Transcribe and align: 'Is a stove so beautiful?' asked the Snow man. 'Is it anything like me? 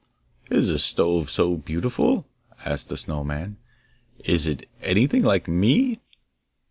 'Is 0.49 0.67
a 0.71 0.79
stove 0.79 1.29
so 1.29 1.55
beautiful?' 1.57 2.25
asked 2.65 2.89
the 2.89 2.97
Snow 2.97 3.23
man. 3.23 3.57
'Is 4.23 4.47
it 4.47 4.67
anything 4.81 5.21
like 5.21 5.47
me? 5.47 5.99